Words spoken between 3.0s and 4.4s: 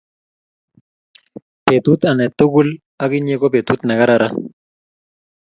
ak inye ko petut ne kararan